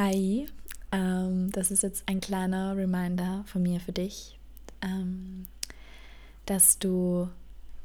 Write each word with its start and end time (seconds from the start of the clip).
Hi, 0.00 0.46
ähm, 0.92 1.50
das 1.50 1.72
ist 1.72 1.82
jetzt 1.82 2.04
ein 2.06 2.20
kleiner 2.20 2.76
Reminder 2.76 3.42
von 3.48 3.64
mir 3.64 3.80
für 3.80 3.90
dich, 3.90 4.38
ähm, 4.80 5.48
dass 6.46 6.78
du 6.78 7.28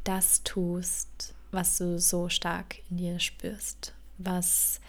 das 0.04 0.44
tust, 0.44 1.34
was 1.50 1.80
du 1.80 2.00
so 2.00 2.30
stark 2.30 2.76
in 2.92 2.98
dir 2.98 3.20
spürst, 3.20 3.96
was, 4.20 4.80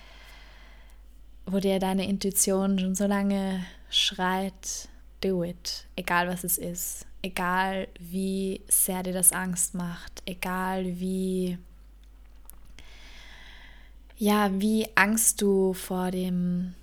wo 1.46 1.60
dir 1.60 1.79
deine 1.79 2.06
Intuition 2.06 2.79
schon 2.79 2.95
so 2.95 3.06
lange 3.06 3.64
schreit, 3.88 4.91
do 5.22 5.43
it, 5.45 5.86
egal 5.96 6.29
was 6.29 6.45
es 6.45 6.59
ist, 6.59 7.06
egal 7.22 7.88
wie 7.98 8.61
sehr 8.68 9.02
dir 9.02 9.14
das 9.14 9.32
Angst 9.32 9.75
macht, 9.75 10.22
egal 10.27 11.00
wie 11.00 11.56
ja, 14.18 14.50
wie 14.61 14.86
Angst 14.95 15.41
du 15.41 15.72
vor 15.72 16.11
dem 16.11 16.75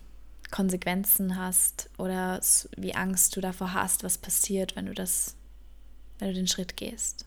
Konsequenzen 0.52 1.38
hast 1.38 1.90
oder 1.98 2.40
wie 2.78 2.94
Angst 2.94 3.36
du 3.36 3.42
davor 3.42 3.73
hast, 3.73 4.04
was 4.04 4.18
passiert, 4.18 4.76
wenn 4.76 4.86
du 4.86 4.94
das, 4.94 5.36
wenn 6.20 6.30
du 6.30 6.34
den 6.34 6.48
Schritt 6.48 6.78
gehst. 6.78 7.26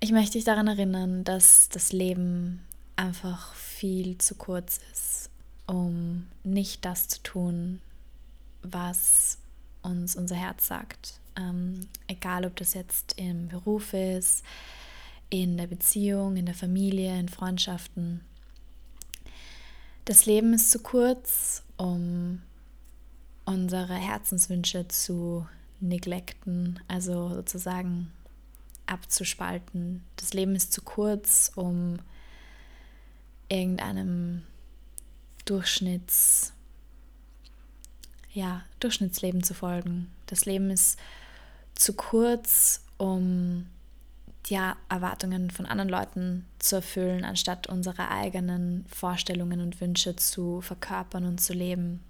Ich 0.00 0.12
möchte 0.12 0.32
dich 0.32 0.44
daran 0.44 0.68
erinnern, 0.68 1.24
dass 1.24 1.68
das 1.68 1.92
Leben 1.92 2.62
einfach 2.96 3.54
viel 3.54 4.18
zu 4.18 4.34
kurz 4.34 4.80
ist, 4.92 5.30
um 5.66 6.26
nicht 6.44 6.84
das 6.84 7.08
zu 7.08 7.22
tun, 7.22 7.80
was 8.62 9.38
uns 9.82 10.16
unser 10.16 10.36
Herz 10.36 10.66
sagt. 10.66 11.20
Ähm, 11.36 11.88
egal, 12.06 12.44
ob 12.44 12.56
das 12.56 12.74
jetzt 12.74 13.14
im 13.18 13.48
Beruf 13.48 13.94
ist, 13.94 14.44
in 15.30 15.56
der 15.56 15.66
Beziehung, 15.66 16.36
in 16.36 16.46
der 16.46 16.54
Familie, 16.54 17.18
in 17.18 17.28
Freundschaften. 17.28 18.20
Das 20.04 20.26
Leben 20.26 20.52
ist 20.52 20.70
zu 20.70 20.80
kurz, 20.80 21.62
um 21.76 22.42
unsere 23.44 23.94
Herzenswünsche 23.94 24.88
zu 24.88 25.46
neglecten, 25.80 26.80
also 26.88 27.28
sozusagen 27.28 28.12
abzuspalten. 28.86 30.02
Das 30.16 30.34
Leben 30.34 30.56
ist 30.56 30.72
zu 30.72 30.82
kurz, 30.82 31.52
um 31.54 31.98
irgendeinem 33.48 34.42
Durchschnitts, 35.44 36.52
ja, 38.32 38.64
Durchschnittsleben 38.80 39.42
zu 39.44 39.54
folgen. 39.54 40.10
Das 40.26 40.46
Leben 40.46 40.70
ist 40.70 40.98
zu 41.74 41.92
kurz, 41.92 42.82
um 42.98 43.66
die 44.46 44.58
Erwartungen 44.88 45.50
von 45.50 45.66
anderen 45.66 45.88
Leuten 45.88 46.46
zu 46.58 46.76
erfüllen, 46.76 47.24
anstatt 47.24 47.68
unsere 47.68 48.10
eigenen 48.10 48.84
Vorstellungen 48.88 49.60
und 49.60 49.80
Wünsche 49.80 50.16
zu 50.16 50.60
verkörpern 50.60 51.24
und 51.24 51.40
zu 51.40 51.52
leben. 51.52 52.02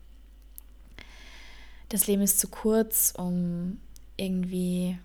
Das 1.90 2.06
Leben 2.06 2.22
ist 2.22 2.40
zu 2.40 2.48
kurz, 2.48 3.12
um 3.16 3.78
irgendwie 4.16 4.98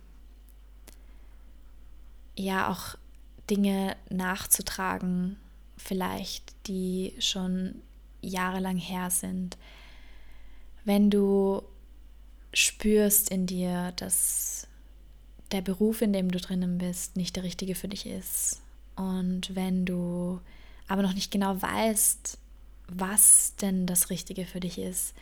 ja 2.37 2.71
auch 2.71 2.95
Dinge 3.49 3.97
nachzutragen, 4.09 5.37
vielleicht 5.75 6.55
die 6.67 7.13
schon 7.19 7.81
jahrelang 8.21 8.77
her 8.77 9.09
sind. 9.09 9.57
Wenn 10.85 11.09
du 11.09 11.61
spürst 12.53 13.29
in 13.29 13.47
dir, 13.47 13.91
dass 13.97 14.67
der 15.51 15.61
Beruf, 15.61 16.01
in 16.01 16.13
dem 16.13 16.31
du 16.31 16.39
drinnen 16.39 16.77
bist, 16.77 17.15
nicht 17.15 17.35
der 17.35 17.43
richtige 17.43 17.75
für 17.75 17.87
dich 17.87 18.05
ist. 18.05 18.61
Und 18.95 19.55
wenn 19.55 19.85
du 19.85 20.39
aber 20.87 21.01
noch 21.01 21.13
nicht 21.13 21.31
genau 21.31 21.61
weißt, 21.61 22.37
was 22.89 23.55
denn 23.61 23.85
das 23.85 24.09
Richtige 24.09 24.45
für 24.45 24.59
dich 24.59 24.77
ist, 24.79 25.13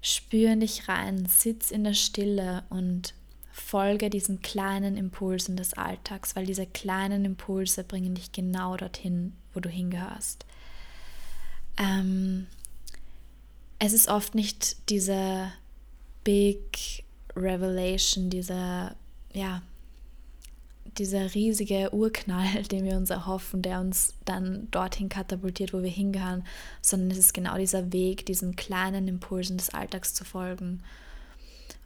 spür 0.00 0.52
in 0.52 0.60
dich 0.60 0.88
rein, 0.88 1.26
sitz 1.26 1.70
in 1.70 1.84
der 1.84 1.94
Stille 1.94 2.64
und 2.70 3.14
folge 3.52 4.08
diesen 4.08 4.40
kleinen 4.40 4.96
Impulsen 4.96 5.56
des 5.56 5.74
Alltags, 5.74 6.36
weil 6.36 6.46
diese 6.46 6.66
kleinen 6.66 7.24
Impulse 7.24 7.84
bringen 7.84 8.14
dich 8.14 8.32
genau 8.32 8.76
dorthin, 8.76 9.34
wo 9.52 9.60
du 9.60 9.68
hingehörst. 9.68 10.46
Ähm, 11.76 12.46
es 13.78 13.92
ist 13.92 14.08
oft 14.08 14.34
nicht 14.34 14.88
diese 14.90 15.52
Big 16.24 16.78
Revelation, 17.38 18.30
dieser, 18.30 18.94
ja, 19.32 19.62
dieser 20.98 21.34
riesige 21.34 21.92
Urknall, 21.92 22.62
den 22.70 22.84
wir 22.84 22.96
uns 22.96 23.10
erhoffen, 23.10 23.62
der 23.62 23.80
uns 23.80 24.14
dann 24.24 24.68
dorthin 24.70 25.08
katapultiert, 25.08 25.72
wo 25.72 25.82
wir 25.82 25.90
hingehören, 25.90 26.44
sondern 26.82 27.10
es 27.10 27.18
ist 27.18 27.34
genau 27.34 27.56
dieser 27.56 27.92
Weg, 27.92 28.26
diesen 28.26 28.56
kleinen 28.56 29.08
Impulsen 29.08 29.58
des 29.58 29.70
Alltags 29.70 30.14
zu 30.14 30.24
folgen. 30.24 30.82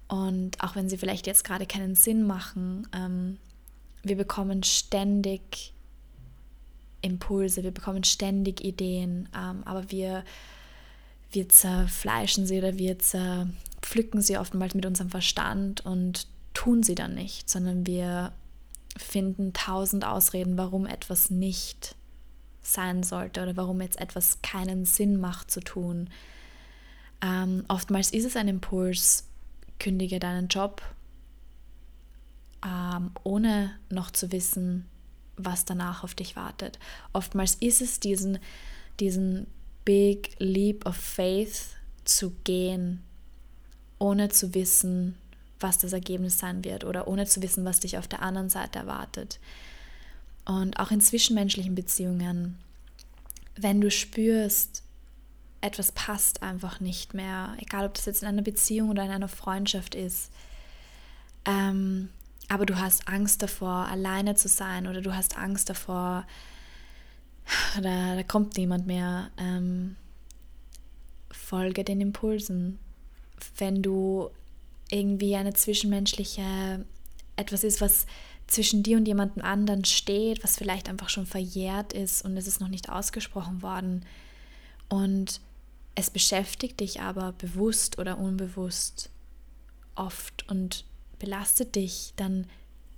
Und 0.08 0.62
auch 0.62 0.76
wenn 0.76 0.88
sie 0.88 0.98
vielleicht 0.98 1.26
jetzt 1.26 1.44
gerade 1.44 1.66
keinen 1.66 1.94
Sinn 1.94 2.26
machen, 2.26 2.86
ähm, 2.94 3.38
wir 4.02 4.16
bekommen 4.16 4.62
ständig 4.62 5.72
Impulse, 7.02 7.62
wir 7.62 7.70
bekommen 7.70 8.04
ständig 8.04 8.62
Ideen, 8.62 9.28
ähm, 9.34 9.62
aber 9.64 9.90
wir, 9.90 10.24
wir 11.32 11.48
zerfleischen 11.48 12.46
sie 12.46 12.58
oder 12.58 12.78
wir 12.78 12.98
zer, 12.98 13.48
pflücken 13.80 14.20
sie 14.20 14.38
oftmals 14.38 14.74
mit 14.74 14.86
unserem 14.86 15.10
Verstand 15.10 15.84
und 15.84 16.26
tun 16.54 16.82
sie 16.82 16.94
dann 16.94 17.14
nicht, 17.14 17.48
sondern 17.48 17.86
wir 17.86 18.32
finden 18.96 19.52
tausend 19.52 20.04
Ausreden, 20.04 20.58
warum 20.58 20.86
etwas 20.86 21.30
nicht 21.30 21.96
sein 22.60 23.02
sollte 23.02 23.42
oder 23.42 23.56
warum 23.56 23.80
jetzt 23.80 24.00
etwas 24.00 24.40
keinen 24.42 24.84
Sinn 24.84 25.18
macht 25.18 25.50
zu 25.50 25.60
tun. 25.60 26.10
Ähm, 27.22 27.64
oftmals 27.68 28.12
ist 28.12 28.24
es 28.24 28.36
ein 28.36 28.48
Impuls, 28.48 29.28
kündige 29.78 30.20
deinen 30.20 30.48
Job, 30.48 30.82
ähm, 32.64 33.10
ohne 33.24 33.72
noch 33.90 34.10
zu 34.10 34.30
wissen, 34.30 34.86
was 35.36 35.64
danach 35.64 36.04
auf 36.04 36.14
dich 36.14 36.36
wartet. 36.36 36.78
Oftmals 37.12 37.54
ist 37.54 37.80
es 37.82 37.98
diesen, 37.98 38.38
diesen 39.00 39.46
Big 39.84 40.34
Leap 40.38 40.86
of 40.86 40.96
Faith 40.96 41.76
zu 42.04 42.30
gehen, 42.44 43.02
ohne 43.98 44.28
zu 44.28 44.54
wissen, 44.54 45.16
was 45.60 45.78
das 45.78 45.92
Ergebnis 45.92 46.38
sein 46.38 46.64
wird 46.64 46.84
oder 46.84 47.06
ohne 47.08 47.26
zu 47.26 47.42
wissen, 47.42 47.64
was 47.64 47.80
dich 47.80 47.98
auf 47.98 48.08
der 48.08 48.22
anderen 48.22 48.50
Seite 48.50 48.80
erwartet. 48.80 49.38
Und 50.44 50.78
auch 50.78 50.90
in 50.90 51.00
zwischenmenschlichen 51.00 51.74
Beziehungen, 51.74 52.58
wenn 53.54 53.80
du 53.80 53.90
spürst, 53.90 54.82
etwas 55.60 55.92
passt 55.92 56.42
einfach 56.42 56.80
nicht 56.80 57.14
mehr, 57.14 57.54
egal 57.58 57.86
ob 57.86 57.94
das 57.94 58.06
jetzt 58.06 58.22
in 58.22 58.28
einer 58.28 58.42
Beziehung 58.42 58.90
oder 58.90 59.04
in 59.04 59.10
einer 59.10 59.28
Freundschaft 59.28 59.94
ist, 59.94 60.32
ähm, 61.44 62.08
aber 62.48 62.66
du 62.66 62.78
hast 62.78 63.08
Angst 63.08 63.42
davor, 63.42 63.86
alleine 63.86 64.34
zu 64.34 64.48
sein 64.48 64.86
oder 64.86 65.00
du 65.00 65.14
hast 65.14 65.38
Angst 65.38 65.70
davor, 65.70 66.26
da, 67.82 68.16
da 68.16 68.22
kommt 68.22 68.56
niemand 68.56 68.86
mehr, 68.86 69.30
ähm, 69.36 69.96
folge 71.30 71.84
den 71.84 72.00
Impulsen, 72.00 72.78
wenn 73.56 73.82
du 73.82 74.30
irgendwie 74.90 75.36
eine 75.36 75.54
zwischenmenschliche, 75.54 76.84
etwas 77.36 77.64
ist, 77.64 77.80
was 77.80 78.06
zwischen 78.46 78.82
dir 78.82 78.98
und 78.98 79.08
jemandem 79.08 79.42
anderen 79.42 79.84
steht, 79.84 80.44
was 80.44 80.56
vielleicht 80.56 80.88
einfach 80.88 81.08
schon 81.08 81.26
verjährt 81.26 81.92
ist 81.92 82.24
und 82.24 82.36
es 82.36 82.46
ist 82.46 82.60
noch 82.60 82.68
nicht 82.68 82.90
ausgesprochen 82.90 83.62
worden 83.62 84.04
und 84.88 85.40
es 85.94 86.10
beschäftigt 86.10 86.80
dich 86.80 87.00
aber 87.00 87.32
bewusst 87.32 87.98
oder 87.98 88.18
unbewusst 88.18 89.10
oft 89.94 90.48
und 90.48 90.84
belastet 91.18 91.76
dich, 91.76 92.12
dann 92.16 92.46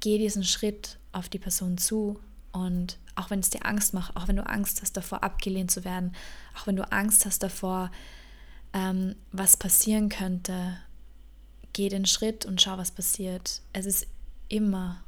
geh 0.00 0.18
diesen 0.18 0.44
Schritt 0.44 0.98
auf 1.12 1.28
die 1.28 1.38
Person 1.38 1.78
zu 1.78 2.18
und 2.52 2.98
auch 3.16 3.30
wenn 3.30 3.40
es 3.40 3.50
dir 3.50 3.64
Angst 3.64 3.94
macht, 3.94 4.16
auch 4.16 4.28
wenn 4.28 4.36
du 4.36 4.46
Angst 4.46 4.82
hast 4.82 4.96
davor 4.96 5.22
abgelehnt 5.22 5.70
zu 5.70 5.84
werden, 5.84 6.14
auch 6.58 6.66
wenn 6.66 6.76
du 6.76 6.90
Angst 6.90 7.26
hast 7.26 7.42
davor, 7.42 7.90
ähm, 8.72 9.14
was 9.32 9.56
passieren 9.56 10.08
könnte, 10.08 10.76
geh 11.72 11.88
den 11.88 12.06
Schritt 12.06 12.44
und 12.46 12.60
schau, 12.60 12.76
was 12.78 12.90
passiert. 12.90 13.60
Es 13.72 13.86
ist 13.86 14.06
immer 14.48 15.02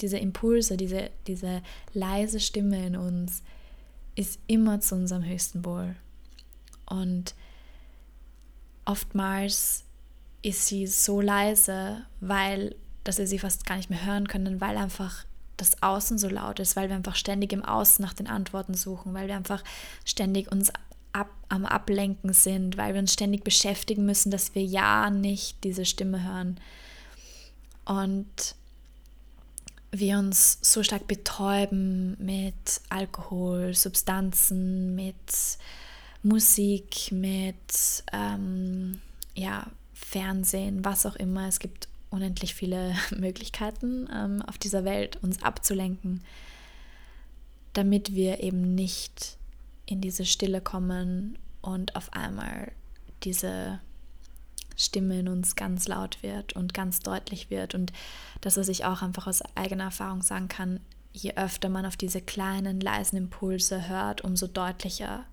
diese 0.00 0.18
Impulse, 0.18 0.76
diese, 0.76 1.10
diese 1.26 1.62
leise 1.92 2.40
Stimme 2.40 2.86
in 2.86 2.96
uns, 2.96 3.42
ist 4.14 4.38
immer 4.46 4.80
zu 4.80 4.94
unserem 4.94 5.24
höchsten 5.24 5.64
Wohl. 5.64 5.94
Und 6.86 7.34
oftmals 8.84 9.84
ist 10.42 10.66
sie 10.66 10.86
so 10.86 11.20
leise, 11.20 12.02
weil, 12.20 12.74
dass 13.04 13.18
wir 13.18 13.26
sie 13.26 13.38
fast 13.38 13.66
gar 13.66 13.76
nicht 13.76 13.90
mehr 13.90 14.04
hören 14.04 14.26
können, 14.26 14.60
weil 14.60 14.76
einfach 14.76 15.24
das 15.60 15.82
Außen 15.82 16.18
so 16.18 16.28
laut 16.28 16.58
ist, 16.60 16.76
weil 16.76 16.88
wir 16.88 16.96
einfach 16.96 17.16
ständig 17.16 17.52
im 17.52 17.64
Außen 17.64 18.02
nach 18.02 18.14
den 18.14 18.26
Antworten 18.26 18.74
suchen, 18.74 19.14
weil 19.14 19.28
wir 19.28 19.36
einfach 19.36 19.62
ständig 20.04 20.50
uns 20.50 20.72
ab, 21.12 21.30
am 21.48 21.66
Ablenken 21.66 22.32
sind, 22.32 22.76
weil 22.76 22.94
wir 22.94 23.00
uns 23.00 23.12
ständig 23.12 23.44
beschäftigen 23.44 24.04
müssen, 24.06 24.30
dass 24.30 24.54
wir 24.54 24.62
ja 24.62 25.10
nicht 25.10 25.62
diese 25.64 25.84
Stimme 25.84 26.24
hören. 26.24 26.58
Und 27.84 28.54
wir 29.92 30.18
uns 30.18 30.58
so 30.62 30.82
stark 30.82 31.08
betäuben 31.08 32.16
mit 32.24 32.80
Alkohol, 32.88 33.74
Substanzen, 33.74 34.94
mit 34.94 35.16
Musik, 36.22 37.10
mit 37.10 38.04
ähm, 38.12 39.00
ja, 39.34 39.66
Fernsehen, 39.92 40.84
was 40.84 41.06
auch 41.06 41.16
immer. 41.16 41.48
Es 41.48 41.58
gibt 41.58 41.88
unendlich 42.10 42.54
viele 42.54 42.94
Möglichkeiten 43.16 44.08
ähm, 44.12 44.42
auf 44.42 44.58
dieser 44.58 44.84
Welt, 44.84 45.18
uns 45.22 45.42
abzulenken, 45.42 46.22
damit 47.72 48.14
wir 48.14 48.42
eben 48.42 48.74
nicht 48.74 49.36
in 49.86 50.00
diese 50.00 50.24
Stille 50.24 50.60
kommen 50.60 51.38
und 51.62 51.96
auf 51.96 52.12
einmal 52.12 52.72
diese 53.22 53.80
Stimme 54.76 55.20
in 55.20 55.28
uns 55.28 55.56
ganz 55.56 55.88
laut 55.88 56.22
wird 56.22 56.54
und 56.54 56.72
ganz 56.72 57.00
deutlich 57.00 57.50
wird. 57.50 57.74
Und 57.74 57.92
das, 58.40 58.56
was 58.56 58.68
ich 58.68 58.84
auch 58.84 59.02
einfach 59.02 59.26
aus 59.26 59.42
eigener 59.54 59.84
Erfahrung 59.84 60.22
sagen 60.22 60.48
kann, 60.48 60.80
je 61.12 61.34
öfter 61.34 61.68
man 61.68 61.84
auf 61.84 61.96
diese 61.96 62.20
kleinen, 62.20 62.80
leisen 62.80 63.16
Impulse 63.16 63.88
hört, 63.88 64.22
umso 64.22 64.46
deutlicher 64.46 65.24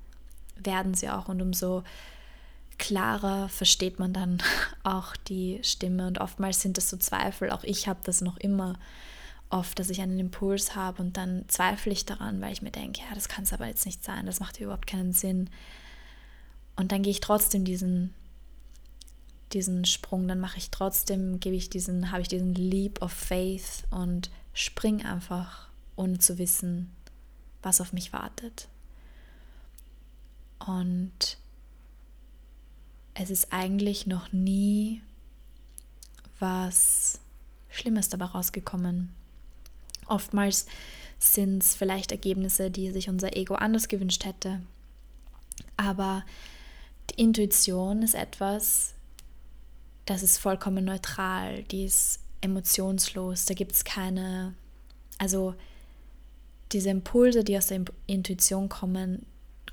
werden 0.57 0.95
sie 0.95 1.09
auch 1.09 1.29
und 1.29 1.41
umso 1.41 1.83
klarer 2.77 3.49
versteht 3.49 3.99
man 3.99 4.13
dann 4.13 4.41
auch 4.83 5.15
die 5.15 5.59
Stimme. 5.63 6.07
Und 6.07 6.19
oftmals 6.19 6.61
sind 6.61 6.77
das 6.77 6.89
so 6.89 6.97
Zweifel. 6.97 7.51
Auch 7.51 7.63
ich 7.63 7.87
habe 7.87 7.99
das 8.03 8.21
noch 8.21 8.37
immer 8.37 8.77
oft, 9.49 9.79
dass 9.79 9.89
ich 9.89 10.01
einen 10.01 10.19
Impuls 10.19 10.75
habe 10.75 11.01
und 11.01 11.15
dann 11.15 11.45
zweifle 11.47 11.91
ich 11.93 12.05
daran, 12.05 12.41
weil 12.41 12.51
ich 12.51 12.61
mir 12.61 12.71
denke, 12.71 12.99
ja, 12.99 13.15
das 13.15 13.29
kann 13.29 13.45
es 13.45 13.53
aber 13.53 13.67
jetzt 13.67 13.85
nicht 13.85 14.03
sein, 14.03 14.25
das 14.25 14.39
macht 14.39 14.59
überhaupt 14.59 14.87
keinen 14.87 15.13
Sinn. 15.13 15.49
Und 16.75 16.91
dann 16.91 17.01
gehe 17.01 17.11
ich 17.11 17.21
trotzdem 17.21 17.63
diesen, 17.63 18.13
diesen 19.53 19.85
Sprung, 19.85 20.27
dann 20.27 20.39
mache 20.39 20.57
ich 20.57 20.69
trotzdem, 20.69 21.39
gebe 21.39 21.55
ich 21.55 21.69
diesen, 21.69 22.11
habe 22.11 22.21
ich 22.21 22.27
diesen 22.27 22.55
Leap 22.55 23.01
of 23.01 23.11
Faith 23.11 23.85
und 23.89 24.29
spring 24.53 25.05
einfach, 25.05 25.69
ohne 25.95 26.19
zu 26.19 26.37
wissen, 26.37 26.91
was 27.61 27.79
auf 27.79 27.93
mich 27.93 28.11
wartet. 28.11 28.67
Und 30.59 31.37
es 33.19 33.29
ist 33.29 33.51
eigentlich 33.51 34.07
noch 34.07 34.31
nie 34.31 35.01
was 36.39 37.19
Schlimmes 37.69 38.09
dabei 38.09 38.25
rausgekommen. 38.25 39.09
Oftmals 40.07 40.67
sind 41.19 41.63
es 41.63 41.75
vielleicht 41.75 42.11
Ergebnisse, 42.11 42.69
die 42.69 42.91
sich 42.91 43.09
unser 43.09 43.35
Ego 43.35 43.55
anders 43.55 43.87
gewünscht 43.87 44.25
hätte. 44.25 44.61
Aber 45.75 46.23
die 47.09 47.21
Intuition 47.21 48.03
ist 48.03 48.13
etwas, 48.13 48.93
das 50.05 50.21
ist 50.21 50.37
vollkommen 50.37 50.85
neutral, 50.85 51.63
die 51.63 51.85
ist 51.85 52.19
emotionslos, 52.41 53.45
da 53.45 53.55
gibt 53.55 53.71
es 53.71 53.83
keine, 53.83 54.53
also 55.17 55.55
diese 56.71 56.89
Impulse, 56.89 57.43
die 57.43 57.57
aus 57.57 57.67
der 57.67 57.83
Intuition 58.05 58.69
kommen, 58.69 59.25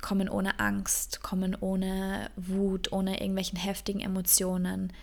kommen 0.05 0.29
ohne 0.29 0.59
Angst, 0.59 1.23
kommen 1.23 1.57
ohne 1.59 2.29
Wut, 2.35 2.91
ohne 2.91 3.19
irgendwelchen 3.19 3.57
heftigen 3.57 4.01
Emotionen, 4.01 4.93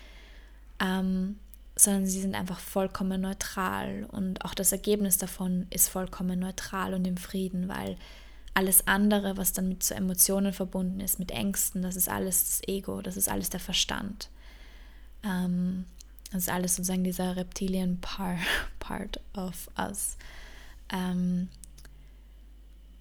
ähm, 0.78 1.40
sondern 1.74 2.06
sie 2.06 2.20
sind 2.20 2.36
einfach 2.36 2.60
vollkommen 2.60 3.20
neutral 3.20 4.06
und 4.12 4.44
auch 4.44 4.54
das 4.54 4.70
Ergebnis 4.70 5.18
davon 5.18 5.66
ist 5.70 5.88
vollkommen 5.88 6.38
neutral 6.38 6.94
und 6.94 7.04
im 7.04 7.16
Frieden, 7.16 7.68
weil 7.68 7.96
alles 8.54 8.86
andere, 8.86 9.36
was 9.36 9.52
dann 9.52 9.70
mit 9.70 9.82
so 9.82 9.92
Emotionen 9.92 10.52
verbunden 10.52 11.00
ist, 11.00 11.18
mit 11.18 11.32
Ängsten, 11.32 11.82
das 11.82 11.96
ist 11.96 12.08
alles 12.08 12.44
das 12.44 12.68
Ego, 12.68 13.02
das 13.02 13.16
ist 13.16 13.28
alles 13.28 13.50
der 13.50 13.58
Verstand. 13.58 14.28
Ähm, 15.24 15.84
das 16.30 16.42
ist 16.42 16.48
alles 16.48 16.76
sozusagen 16.76 17.02
dieser 17.02 17.34
Reptilian 17.34 17.98
par 18.00 18.36
Part 18.78 19.18
of 19.34 19.68
us. 19.76 20.16
Ähm, 20.92 21.48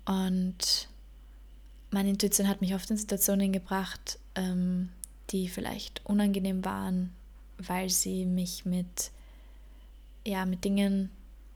und 0.05 0.87
meine 1.91 2.09
Intuition 2.09 2.47
hat 2.47 2.61
mich 2.61 2.73
oft 2.73 2.89
in 2.89 2.97
Situationen 2.97 3.51
gebracht, 3.51 4.17
ähm, 4.35 4.89
die 5.29 5.49
vielleicht 5.49 6.03
unangenehm 6.05 6.65
waren, 6.65 7.13
weil 7.57 7.89
sie 7.89 8.25
mich 8.25 8.65
mit, 8.65 9.11
ja, 10.25 10.45
mit 10.45 10.63
Dingen 10.63 11.11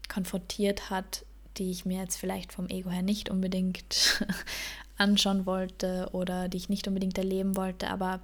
konfrontiert 0.07 0.89
hat, 0.89 1.25
die 1.57 1.71
ich 1.71 1.85
mir 1.85 2.01
jetzt 2.01 2.17
vielleicht 2.17 2.51
vom 2.51 2.67
Ego 2.67 2.89
her 2.89 3.01
nicht 3.01 3.29
unbedingt 3.29 4.21
anschauen 4.97 5.45
wollte 5.45 6.09
oder 6.11 6.49
die 6.49 6.57
ich 6.57 6.69
nicht 6.69 6.87
unbedingt 6.87 7.17
erleben 7.17 7.55
wollte, 7.55 7.89
aber 7.89 8.19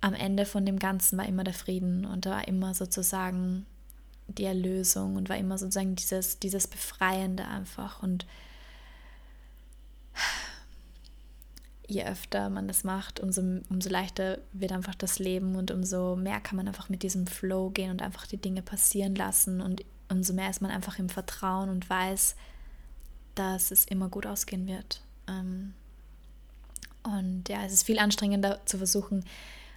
am 0.00 0.14
Ende 0.14 0.46
von 0.46 0.66
dem 0.66 0.78
Ganzen 0.78 1.18
war 1.18 1.26
immer 1.26 1.44
der 1.44 1.54
Frieden 1.54 2.04
und 2.04 2.26
da 2.26 2.30
war 2.30 2.48
immer 2.48 2.74
sozusagen 2.74 3.66
die 4.28 4.44
Erlösung 4.44 5.16
und 5.16 5.28
war 5.28 5.36
immer 5.36 5.58
sozusagen 5.58 5.96
dieses, 5.96 6.38
dieses 6.38 6.66
Befreiende 6.66 7.46
einfach 7.46 8.02
und 8.02 8.26
je 11.88 12.04
öfter 12.04 12.50
man 12.50 12.68
das 12.68 12.84
macht, 12.84 13.18
umso, 13.18 13.40
umso 13.70 13.88
leichter 13.88 14.38
wird 14.52 14.72
einfach 14.72 14.94
das 14.94 15.18
Leben 15.18 15.56
und 15.56 15.70
umso 15.70 16.16
mehr 16.16 16.38
kann 16.38 16.56
man 16.56 16.68
einfach 16.68 16.90
mit 16.90 17.02
diesem 17.02 17.26
Flow 17.26 17.70
gehen 17.70 17.90
und 17.90 18.02
einfach 18.02 18.26
die 18.26 18.36
Dinge 18.36 18.62
passieren 18.62 19.14
lassen 19.14 19.62
und 19.62 19.84
umso 20.10 20.34
mehr 20.34 20.50
ist 20.50 20.60
man 20.60 20.70
einfach 20.70 20.98
im 20.98 21.08
Vertrauen 21.08 21.70
und 21.70 21.88
weiß, 21.88 22.36
dass 23.34 23.70
es 23.70 23.86
immer 23.86 24.08
gut 24.08 24.26
ausgehen 24.26 24.66
wird. 24.66 25.00
Ähm, 25.28 25.72
und 27.04 27.48
ja, 27.48 27.64
es 27.64 27.72
ist 27.72 27.84
viel 27.84 27.98
anstrengender 27.98 28.60
zu 28.66 28.76
versuchen, 28.76 29.24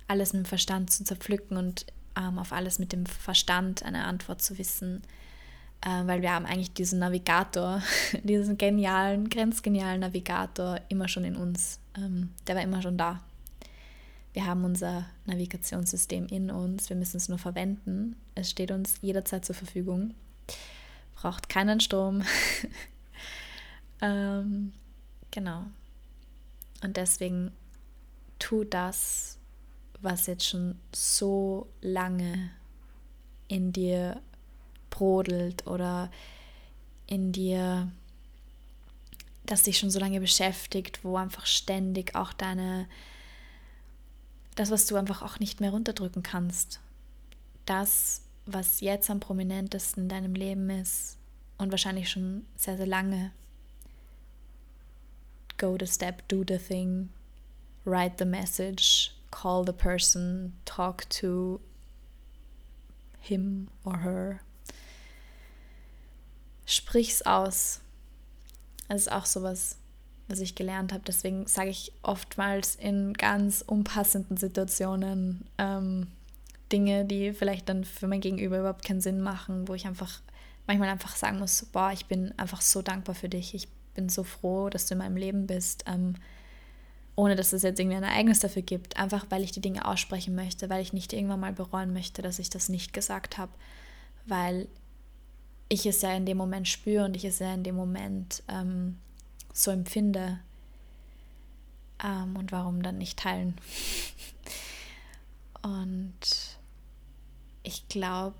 alles 0.07 0.33
mit 0.33 0.43
dem 0.43 0.49
Verstand 0.49 0.91
zu 0.91 1.05
zerpflücken 1.05 1.55
und 1.55 1.85
ähm, 2.17 2.39
auf 2.39 2.51
alles 2.51 2.77
mit 2.77 2.91
dem 2.91 3.05
Verstand 3.05 3.83
eine 3.83 4.03
Antwort 4.03 4.41
zu 4.41 4.57
wissen 4.57 5.01
äh, 5.81 6.07
weil 6.07 6.21
wir 6.21 6.31
haben 6.31 6.45
eigentlich 6.45 6.73
diesen 6.73 6.99
Navigator, 6.99 7.81
diesen 8.23 8.57
genialen, 8.57 9.29
grenzgenialen 9.29 10.01
Navigator 10.01 10.79
immer 10.89 11.07
schon 11.07 11.23
in 11.23 11.35
uns. 11.35 11.79
Ähm, 11.97 12.29
der 12.47 12.55
war 12.55 12.63
immer 12.63 12.81
schon 12.81 12.97
da. 12.97 13.21
Wir 14.33 14.45
haben 14.45 14.63
unser 14.63 15.05
Navigationssystem 15.25 16.27
in 16.27 16.51
uns, 16.51 16.89
wir 16.89 16.95
müssen 16.95 17.17
es 17.17 17.27
nur 17.27 17.37
verwenden. 17.37 18.15
Es 18.33 18.49
steht 18.49 18.71
uns 18.71 18.99
jederzeit 19.01 19.43
zur 19.43 19.55
Verfügung. 19.55 20.13
Braucht 21.15 21.49
keinen 21.49 21.81
Strom. 21.81 22.23
ähm, 24.01 24.71
genau. 25.31 25.65
Und 26.81 26.95
deswegen 26.97 27.51
tu 28.39 28.63
das, 28.63 29.37
was 29.99 30.27
jetzt 30.27 30.47
schon 30.47 30.79
so 30.93 31.67
lange 31.81 32.51
in 33.47 33.73
dir 33.73 34.21
brodelt 34.91 35.65
oder 35.65 36.11
in 37.07 37.31
dir, 37.31 37.91
das 39.43 39.63
dich 39.63 39.79
schon 39.79 39.89
so 39.89 39.99
lange 39.99 40.19
beschäftigt, 40.19 41.03
wo 41.03 41.17
einfach 41.17 41.47
ständig 41.47 42.15
auch 42.15 42.31
deine, 42.33 42.87
das, 44.53 44.69
was 44.69 44.85
du 44.85 44.95
einfach 44.95 45.23
auch 45.23 45.39
nicht 45.39 45.59
mehr 45.59 45.71
runterdrücken 45.71 46.21
kannst, 46.21 46.79
das, 47.65 48.21
was 48.45 48.81
jetzt 48.81 49.09
am 49.09 49.19
prominentesten 49.19 50.03
in 50.03 50.09
deinem 50.09 50.35
Leben 50.35 50.69
ist 50.69 51.17
und 51.57 51.71
wahrscheinlich 51.71 52.09
schon 52.09 52.45
sehr, 52.55 52.77
sehr 52.77 52.87
lange. 52.87 53.31
Go 55.57 55.75
the 55.79 55.87
step, 55.87 56.27
do 56.27 56.43
the 56.47 56.57
thing, 56.57 57.09
write 57.85 58.15
the 58.19 58.25
message, 58.25 59.11
call 59.31 59.65
the 59.65 59.73
person, 59.73 60.53
talk 60.65 61.09
to 61.09 61.59
him 63.19 63.67
or 63.83 64.01
her 64.01 64.41
sprich's 66.65 67.21
aus. 67.21 67.81
Das 68.87 69.01
ist 69.01 69.11
auch 69.11 69.25
sowas, 69.25 69.77
was 70.27 70.39
ich 70.39 70.55
gelernt 70.55 70.93
habe. 70.93 71.03
Deswegen 71.05 71.47
sage 71.47 71.69
ich 71.69 71.93
oftmals 72.03 72.75
in 72.75 73.13
ganz 73.13 73.63
unpassenden 73.65 74.37
Situationen 74.37 75.45
ähm, 75.57 76.07
Dinge, 76.71 77.05
die 77.05 77.33
vielleicht 77.33 77.69
dann 77.69 77.83
für 77.83 78.07
mein 78.07 78.21
Gegenüber 78.21 78.59
überhaupt 78.59 78.85
keinen 78.85 79.01
Sinn 79.01 79.21
machen, 79.21 79.67
wo 79.67 79.73
ich 79.73 79.85
einfach 79.85 80.21
manchmal 80.67 80.89
einfach 80.89 81.15
sagen 81.15 81.39
muss, 81.39 81.65
boah, 81.65 81.91
ich 81.91 82.05
bin 82.05 82.37
einfach 82.37 82.61
so 82.61 82.81
dankbar 82.81 83.15
für 83.15 83.29
dich. 83.29 83.53
Ich 83.53 83.67
bin 83.93 84.09
so 84.09 84.23
froh, 84.23 84.69
dass 84.69 84.85
du 84.85 84.93
in 84.93 84.99
meinem 84.99 85.17
Leben 85.17 85.47
bist. 85.47 85.83
Ähm, 85.87 86.15
ohne 87.15 87.35
dass 87.35 87.53
es 87.53 87.61
jetzt 87.61 87.79
irgendwie 87.79 87.97
ein 87.97 88.03
Ereignis 88.03 88.39
dafür 88.39 88.61
gibt, 88.61 88.97
einfach 88.97 89.25
weil 89.29 89.43
ich 89.43 89.51
die 89.51 89.61
Dinge 89.61 89.85
aussprechen 89.85 90.33
möchte, 90.33 90.69
weil 90.69 90.81
ich 90.81 90.93
nicht 90.93 91.13
irgendwann 91.13 91.41
mal 91.41 91.53
bereuen 91.53 91.93
möchte, 91.93 92.21
dass 92.21 92.39
ich 92.39 92.49
das 92.49 92.69
nicht 92.69 92.93
gesagt 92.93 93.37
habe, 93.37 93.51
weil 94.25 94.67
ich 95.71 95.85
es 95.85 96.01
ja 96.01 96.13
in 96.13 96.25
dem 96.25 96.35
Moment 96.35 96.67
spüre 96.67 97.05
und 97.05 97.15
ich 97.15 97.23
es 97.23 97.39
ja 97.39 97.53
in 97.53 97.63
dem 97.63 97.75
Moment 97.75 98.43
ähm, 98.49 98.97
so 99.53 99.71
empfinde. 99.71 100.39
Ähm, 102.03 102.35
und 102.35 102.51
warum 102.51 102.83
dann 102.83 102.97
nicht 102.97 103.17
teilen? 103.17 103.55
und 105.61 106.19
ich 107.63 107.87
glaube, 107.87 108.35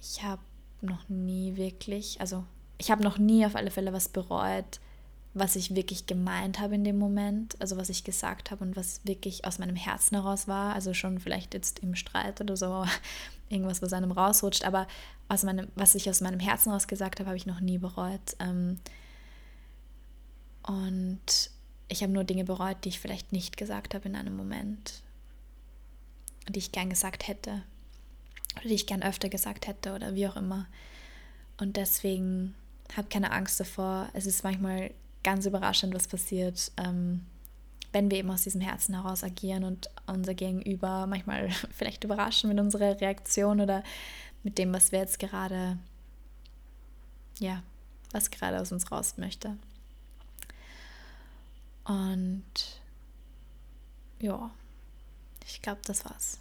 ich 0.00 0.22
habe 0.22 0.42
noch 0.80 1.08
nie 1.08 1.56
wirklich, 1.56 2.20
also 2.20 2.44
ich 2.78 2.92
habe 2.92 3.02
noch 3.02 3.18
nie 3.18 3.44
auf 3.44 3.56
alle 3.56 3.72
Fälle 3.72 3.92
was 3.92 4.08
bereut, 4.08 4.78
was 5.38 5.56
ich 5.56 5.74
wirklich 5.74 6.06
gemeint 6.06 6.60
habe 6.60 6.74
in 6.74 6.84
dem 6.84 6.98
Moment, 6.98 7.60
also 7.60 7.76
was 7.76 7.88
ich 7.88 8.04
gesagt 8.04 8.50
habe 8.50 8.64
und 8.64 8.76
was 8.76 9.00
wirklich 9.04 9.44
aus 9.44 9.58
meinem 9.58 9.76
Herzen 9.76 10.16
heraus 10.16 10.48
war, 10.48 10.74
also 10.74 10.94
schon 10.94 11.18
vielleicht 11.18 11.54
jetzt 11.54 11.80
im 11.80 11.94
Streit 11.94 12.40
oder 12.40 12.56
so, 12.56 12.84
irgendwas, 13.48 13.82
was 13.82 13.92
einem 13.92 14.12
rausrutscht, 14.12 14.64
aber 14.64 14.86
aus 15.28 15.42
meinem, 15.42 15.68
was 15.74 15.94
ich 15.94 16.08
aus 16.08 16.20
meinem 16.20 16.40
Herzen 16.40 16.70
heraus 16.70 16.88
gesagt 16.88 17.20
habe, 17.20 17.28
habe 17.28 17.36
ich 17.36 17.46
noch 17.46 17.60
nie 17.60 17.78
bereut. 17.78 18.36
Ähm, 18.38 18.78
und 20.62 21.50
ich 21.88 22.02
habe 22.02 22.12
nur 22.12 22.24
Dinge 22.24 22.44
bereut, 22.44 22.78
die 22.84 22.90
ich 22.90 23.00
vielleicht 23.00 23.32
nicht 23.32 23.56
gesagt 23.56 23.94
habe 23.94 24.08
in 24.08 24.16
einem 24.16 24.36
Moment, 24.36 25.02
die 26.48 26.58
ich 26.58 26.72
gern 26.72 26.90
gesagt 26.90 27.26
hätte 27.28 27.62
oder 28.56 28.68
die 28.68 28.74
ich 28.74 28.86
gern 28.86 29.02
öfter 29.02 29.28
gesagt 29.28 29.66
hätte 29.66 29.94
oder 29.94 30.14
wie 30.14 30.26
auch 30.26 30.36
immer. 30.36 30.66
Und 31.58 31.76
deswegen 31.76 32.54
habe 32.96 33.08
keine 33.08 33.32
Angst 33.32 33.60
davor. 33.60 34.08
Es 34.12 34.26
ist 34.26 34.44
manchmal 34.44 34.90
ganz 35.28 35.44
überraschend, 35.44 35.94
was 35.94 36.08
passiert, 36.08 36.72
ähm, 36.78 37.26
wenn 37.92 38.10
wir 38.10 38.16
eben 38.16 38.30
aus 38.30 38.44
diesem 38.44 38.62
Herzen 38.62 38.94
heraus 38.94 39.22
agieren 39.22 39.62
und 39.62 39.90
unser 40.06 40.32
Gegenüber 40.32 41.06
manchmal 41.06 41.50
vielleicht 41.70 42.02
überraschen 42.02 42.48
mit 42.48 42.58
unserer 42.58 42.98
Reaktion 42.98 43.60
oder 43.60 43.82
mit 44.42 44.56
dem, 44.56 44.72
was 44.72 44.90
wir 44.90 45.00
jetzt 45.00 45.18
gerade, 45.18 45.76
ja, 47.38 47.62
was 48.10 48.30
gerade 48.30 48.58
aus 48.58 48.72
uns 48.72 48.90
raus 48.90 49.18
möchte. 49.18 49.58
Und 51.84 52.80
ja, 54.20 54.50
ich 55.46 55.60
glaube, 55.60 55.82
das 55.84 56.06
war's. 56.06 56.38